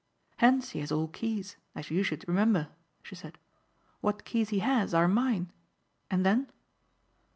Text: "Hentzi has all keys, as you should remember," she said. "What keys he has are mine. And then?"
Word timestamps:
"Hentzi 0.37 0.79
has 0.79 0.91
all 0.91 1.07
keys, 1.09 1.57
as 1.75 1.91
you 1.91 2.01
should 2.01 2.27
remember," 2.27 2.69
she 3.03 3.13
said. 3.13 3.37
"What 3.99 4.25
keys 4.25 4.49
he 4.49 4.57
has 4.57 4.95
are 4.95 5.07
mine. 5.07 5.51
And 6.09 6.25
then?" 6.25 6.47